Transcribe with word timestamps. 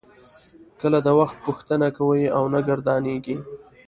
کله 0.81 0.99
د 1.05 1.09
وخت 1.19 1.37
پوښتنه 1.45 1.87
کوي 1.97 2.23
او 2.35 2.43
نه 2.53 2.59
ګردانیږي. 2.67 3.37